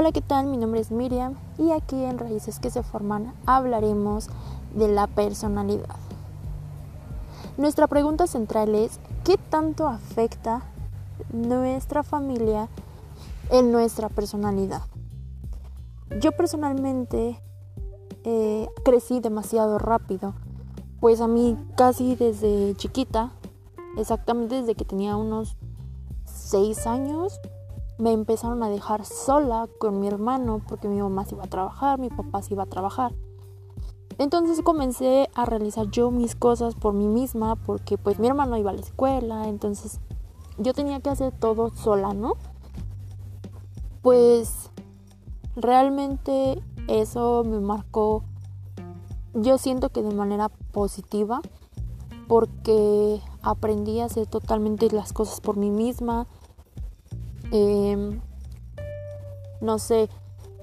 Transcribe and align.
Hola, 0.00 0.12
¿qué 0.12 0.20
tal? 0.20 0.46
Mi 0.46 0.56
nombre 0.56 0.78
es 0.78 0.92
Miriam 0.92 1.34
y 1.58 1.72
aquí 1.72 2.04
en 2.04 2.18
Raíces 2.18 2.60
que 2.60 2.70
se 2.70 2.84
forman 2.84 3.34
hablaremos 3.46 4.28
de 4.72 4.86
la 4.86 5.08
personalidad. 5.08 5.96
Nuestra 7.56 7.88
pregunta 7.88 8.28
central 8.28 8.76
es, 8.76 9.00
¿qué 9.24 9.36
tanto 9.36 9.88
afecta 9.88 10.62
nuestra 11.32 12.04
familia 12.04 12.68
en 13.50 13.72
nuestra 13.72 14.08
personalidad? 14.08 14.82
Yo 16.20 16.30
personalmente 16.30 17.42
eh, 18.22 18.68
crecí 18.84 19.18
demasiado 19.18 19.80
rápido, 19.80 20.32
pues 21.00 21.20
a 21.20 21.26
mí 21.26 21.58
casi 21.76 22.14
desde 22.14 22.76
chiquita, 22.76 23.32
exactamente 23.96 24.60
desde 24.60 24.76
que 24.76 24.84
tenía 24.84 25.16
unos 25.16 25.56
6 26.24 26.86
años, 26.86 27.40
me 27.98 28.12
empezaron 28.12 28.62
a 28.62 28.68
dejar 28.70 29.04
sola 29.04 29.68
con 29.78 30.00
mi 30.00 30.06
hermano 30.06 30.62
porque 30.68 30.88
mi 30.88 31.00
mamá 31.02 31.24
se 31.24 31.34
iba 31.34 31.44
a 31.44 31.48
trabajar, 31.48 31.98
mi 31.98 32.08
papá 32.08 32.42
se 32.42 32.54
iba 32.54 32.62
a 32.62 32.66
trabajar. 32.66 33.12
Entonces 34.18 34.62
comencé 34.62 35.28
a 35.34 35.44
realizar 35.44 35.90
yo 35.90 36.10
mis 36.10 36.34
cosas 36.34 36.74
por 36.74 36.92
mí 36.94 37.06
misma 37.06 37.56
porque 37.56 37.98
pues 37.98 38.18
mi 38.18 38.28
hermano 38.28 38.56
iba 38.56 38.70
a 38.70 38.74
la 38.74 38.80
escuela, 38.80 39.48
entonces 39.48 40.00
yo 40.58 40.74
tenía 40.74 41.00
que 41.00 41.10
hacer 41.10 41.32
todo 41.32 41.70
sola, 41.70 42.14
¿no? 42.14 42.34
Pues 44.02 44.70
realmente 45.56 46.62
eso 46.88 47.44
me 47.44 47.60
marcó, 47.60 48.24
yo 49.34 49.58
siento 49.58 49.90
que 49.90 50.02
de 50.02 50.14
manera 50.14 50.48
positiva 50.48 51.40
porque 52.26 53.20
aprendí 53.42 54.00
a 54.00 54.06
hacer 54.06 54.26
totalmente 54.26 54.90
las 54.90 55.12
cosas 55.12 55.40
por 55.40 55.56
mí 55.56 55.70
misma, 55.70 56.26
Em, 57.50 58.20
no 59.60 59.78
sé, 59.78 60.08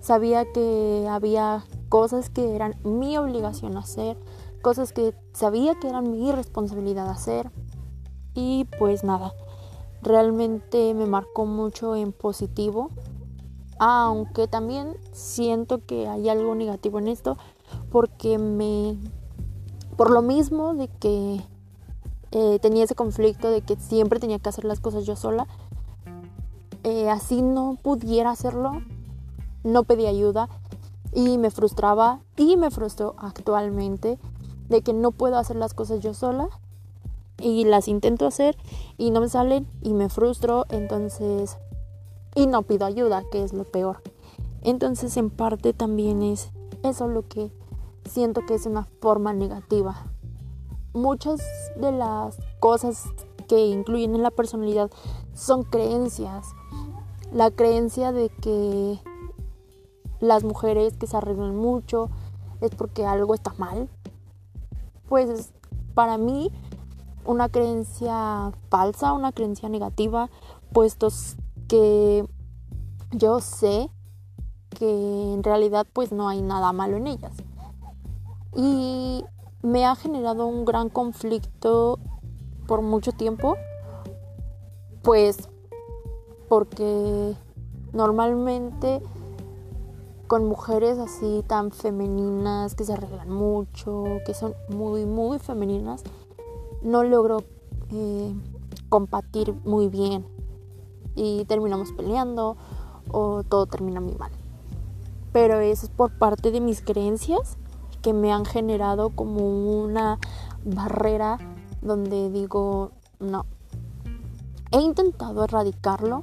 sabía 0.00 0.50
que 0.52 1.06
había 1.08 1.64
cosas 1.88 2.30
que 2.30 2.54
eran 2.54 2.76
mi 2.84 3.16
obligación 3.16 3.76
hacer, 3.76 4.16
cosas 4.62 4.92
que 4.92 5.14
sabía 5.32 5.78
que 5.80 5.88
eran 5.88 6.10
mi 6.10 6.32
responsabilidad 6.32 7.08
hacer. 7.08 7.50
Y 8.34 8.66
pues 8.78 9.04
nada, 9.04 9.32
realmente 10.02 10.92
me 10.94 11.06
marcó 11.06 11.46
mucho 11.46 11.96
en 11.96 12.12
positivo. 12.12 12.90
Aunque 13.78 14.48
también 14.48 14.96
siento 15.12 15.84
que 15.84 16.08
hay 16.08 16.28
algo 16.28 16.54
negativo 16.54 16.98
en 16.98 17.08
esto, 17.08 17.36
porque 17.90 18.38
me. 18.38 18.96
Por 19.96 20.10
lo 20.10 20.22
mismo 20.22 20.74
de 20.74 20.88
que 20.88 21.42
eh, 22.32 22.58
tenía 22.60 22.84
ese 22.84 22.94
conflicto 22.94 23.50
de 23.50 23.62
que 23.62 23.76
siempre 23.76 24.20
tenía 24.20 24.38
que 24.38 24.48
hacer 24.48 24.64
las 24.64 24.80
cosas 24.80 25.06
yo 25.06 25.16
sola, 25.16 25.46
eh, 26.86 27.10
así 27.10 27.42
no 27.42 27.76
pudiera 27.82 28.30
hacerlo, 28.30 28.80
no 29.64 29.82
pedí 29.82 30.06
ayuda 30.06 30.48
y 31.12 31.36
me 31.36 31.50
frustraba 31.50 32.20
y 32.36 32.56
me 32.56 32.70
frustró 32.70 33.16
actualmente 33.18 34.20
de 34.68 34.82
que 34.82 34.92
no 34.92 35.10
puedo 35.10 35.36
hacer 35.36 35.56
las 35.56 35.74
cosas 35.74 35.98
yo 35.98 36.14
sola 36.14 36.48
y 37.38 37.64
las 37.64 37.88
intento 37.88 38.24
hacer 38.24 38.56
y 38.98 39.10
no 39.10 39.20
me 39.20 39.28
salen 39.28 39.66
y 39.82 39.94
me 39.94 40.08
frustro, 40.08 40.64
entonces 40.68 41.58
y 42.36 42.46
no 42.46 42.62
pido 42.62 42.86
ayuda, 42.86 43.24
que 43.32 43.42
es 43.42 43.52
lo 43.52 43.64
peor. 43.64 44.00
Entonces 44.62 45.16
en 45.16 45.28
parte 45.28 45.72
también 45.72 46.22
es 46.22 46.50
eso 46.84 47.08
lo 47.08 47.26
que 47.26 47.50
siento 48.04 48.46
que 48.46 48.54
es 48.54 48.64
una 48.64 48.86
forma 49.00 49.32
negativa. 49.32 50.06
Muchas 50.92 51.40
de 51.80 51.90
las 51.90 52.38
cosas 52.60 53.06
que 53.46 53.66
incluyen 53.66 54.14
en 54.14 54.22
la 54.22 54.30
personalidad 54.30 54.90
son 55.34 55.62
creencias 55.62 56.54
la 57.32 57.50
creencia 57.50 58.12
de 58.12 58.28
que 58.28 59.00
las 60.20 60.44
mujeres 60.44 60.96
que 60.96 61.06
se 61.06 61.16
arreglan 61.16 61.56
mucho 61.56 62.08
es 62.60 62.70
porque 62.70 63.04
algo 63.04 63.34
está 63.34 63.52
mal, 63.58 63.88
pues 65.08 65.52
para 65.94 66.18
mí 66.18 66.50
una 67.24 67.48
creencia 67.48 68.52
falsa, 68.70 69.12
una 69.12 69.32
creencia 69.32 69.68
negativa, 69.68 70.30
puestos 70.72 71.36
que 71.68 72.24
yo 73.10 73.40
sé 73.40 73.90
que 74.70 75.32
en 75.34 75.42
realidad 75.42 75.86
pues 75.92 76.12
no 76.12 76.28
hay 76.28 76.42
nada 76.42 76.72
malo 76.72 76.96
en 76.96 77.08
ellas. 77.08 77.32
Y 78.54 79.24
me 79.62 79.84
ha 79.84 79.96
generado 79.96 80.46
un 80.46 80.64
gran 80.64 80.88
conflicto 80.88 81.98
por 82.66 82.82
mucho 82.82 83.12
tiempo, 83.12 83.56
pues 85.02 85.48
porque 86.48 87.34
normalmente 87.92 89.00
con 90.26 90.44
mujeres 90.44 90.98
así 90.98 91.44
tan 91.46 91.70
femeninas, 91.70 92.74
que 92.74 92.84
se 92.84 92.92
arreglan 92.92 93.30
mucho, 93.30 94.04
que 94.26 94.34
son 94.34 94.54
muy, 94.68 95.06
muy 95.06 95.38
femeninas, 95.38 96.02
no 96.82 97.04
logro 97.04 97.44
eh, 97.92 98.34
muy 99.64 99.88
bien 99.88 100.26
y 101.14 101.44
terminamos 101.44 101.92
peleando 101.92 102.56
o 103.10 103.42
todo 103.44 103.66
termina 103.66 104.00
muy 104.00 104.14
mal. 104.14 104.30
Pero 105.32 105.60
eso 105.60 105.86
es 105.86 105.90
por 105.90 106.18
parte 106.18 106.50
de 106.50 106.60
mis 106.60 106.80
creencias 106.80 107.58
que 108.02 108.12
me 108.12 108.32
han 108.32 108.44
generado 108.44 109.10
como 109.10 109.82
una 109.82 110.18
barrera 110.64 111.38
donde 111.86 112.30
digo, 112.30 112.90
no, 113.20 113.46
he 114.72 114.80
intentado 114.80 115.44
erradicarlo, 115.44 116.22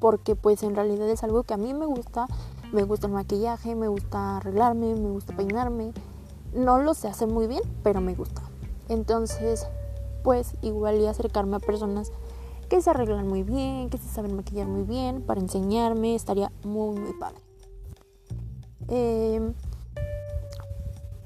porque 0.00 0.34
pues 0.34 0.62
en 0.62 0.74
realidad 0.74 1.08
es 1.08 1.22
algo 1.22 1.42
que 1.42 1.54
a 1.54 1.58
mí 1.58 1.74
me 1.74 1.86
gusta, 1.86 2.26
me 2.72 2.84
gusta 2.84 3.06
el 3.06 3.12
maquillaje, 3.12 3.74
me 3.74 3.88
gusta 3.88 4.38
arreglarme, 4.38 4.94
me 4.94 5.10
gusta 5.10 5.36
peinarme. 5.36 5.92
No 6.54 6.78
lo 6.78 6.94
sé 6.94 7.08
hacer 7.08 7.28
muy 7.28 7.46
bien, 7.46 7.62
pero 7.82 8.00
me 8.00 8.14
gusta. 8.14 8.42
Entonces, 8.88 9.66
pues 10.24 10.54
igual 10.62 11.00
y 11.00 11.06
acercarme 11.06 11.56
a 11.56 11.60
personas 11.60 12.10
que 12.68 12.80
se 12.80 12.90
arreglan 12.90 13.28
muy 13.28 13.42
bien, 13.42 13.90
que 13.90 13.98
se 13.98 14.08
saben 14.08 14.36
maquillar 14.36 14.66
muy 14.66 14.84
bien, 14.84 15.22
para 15.22 15.40
enseñarme, 15.40 16.14
estaría 16.14 16.52
muy, 16.64 16.98
muy 16.98 17.12
padre. 17.14 17.40
Em, 18.88 19.54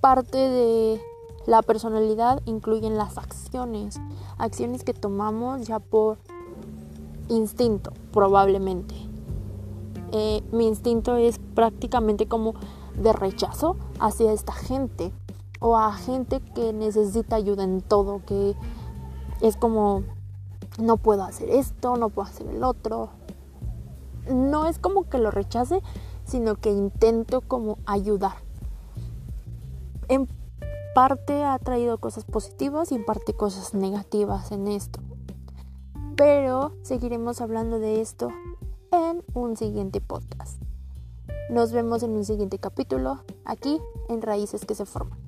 parte 0.00 0.36
de 0.36 1.00
la 1.46 1.62
personalidad 1.62 2.42
incluyen 2.44 2.96
las 2.96 3.18
acciones, 3.18 4.00
acciones 4.36 4.82
que 4.82 4.92
tomamos 4.92 5.66
ya 5.66 5.78
por 5.78 6.18
instinto, 7.28 7.92
probablemente. 8.12 8.94
Eh, 10.12 10.42
mi 10.52 10.66
instinto 10.66 11.16
es 11.16 11.38
prácticamente 11.54 12.26
como 12.26 12.54
de 13.00 13.12
rechazo 13.12 13.76
hacia 14.00 14.32
esta 14.32 14.52
gente 14.52 15.12
o 15.60 15.76
a 15.76 15.92
gente 15.92 16.40
que 16.54 16.72
necesita 16.72 17.36
ayuda 17.36 17.64
en 17.64 17.80
todo, 17.80 18.22
que 18.24 18.54
es 19.40 19.56
como 19.56 20.02
no 20.78 20.96
puedo 20.96 21.22
hacer 21.22 21.48
esto, 21.50 21.96
no 21.96 22.08
puedo 22.08 22.28
hacer 22.28 22.48
el 22.48 22.62
otro. 22.62 23.10
No 24.30 24.66
es 24.66 24.78
como 24.78 25.08
que 25.08 25.18
lo 25.18 25.30
rechace, 25.30 25.80
sino 26.24 26.56
que 26.56 26.70
intento 26.70 27.40
como 27.40 27.78
ayudar. 27.86 28.34
En 30.08 30.28
parte 30.96 31.44
ha 31.44 31.58
traído 31.58 31.98
cosas 31.98 32.24
positivas 32.24 32.90
y 32.90 32.94
en 32.94 33.04
parte 33.04 33.34
cosas 33.34 33.74
negativas 33.74 34.50
en 34.50 34.66
esto 34.66 34.98
pero 36.16 36.72
seguiremos 36.80 37.42
hablando 37.42 37.78
de 37.78 38.00
esto 38.00 38.32
en 38.90 39.22
un 39.34 39.54
siguiente 39.54 40.00
podcast. 40.00 40.62
Nos 41.50 41.72
vemos 41.72 42.02
en 42.02 42.12
un 42.12 42.24
siguiente 42.24 42.58
capítulo 42.58 43.22
aquí 43.44 43.78
en 44.08 44.22
Raíces 44.22 44.64
que 44.64 44.74
se 44.74 44.86
forman. 44.86 45.25